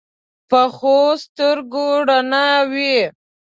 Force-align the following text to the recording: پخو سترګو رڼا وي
پخو 0.49 0.99
سترګو 1.23 1.87
رڼا 2.07 2.49
وي 2.71 2.97